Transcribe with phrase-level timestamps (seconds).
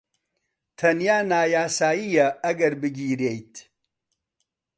[0.77, 3.55] تەنیا نایاساییە ئەگەر بگیرێیت.